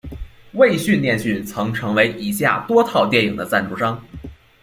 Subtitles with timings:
[0.53, 4.03] 卫讯电讯曾成为以下多套电影的赞助商。